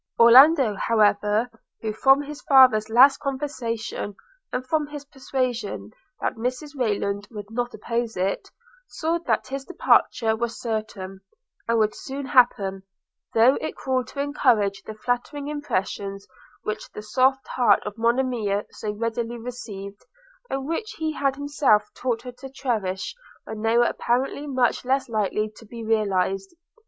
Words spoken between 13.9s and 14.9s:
to encourage